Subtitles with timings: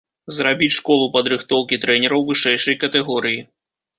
[0.35, 3.39] Зрабіць школу падрыхтоўкі трэнераў вышэйшай катэгорыі.